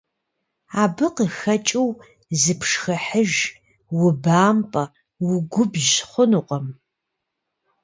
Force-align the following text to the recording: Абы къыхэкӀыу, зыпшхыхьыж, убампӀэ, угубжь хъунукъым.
Абы 0.81 1.07
къыхэкӀыу, 1.15 1.89
зыпшхыхьыж, 2.41 3.33
убампӀэ, 4.05 4.83
угубжь 5.31 5.95
хъунукъым. 6.09 6.65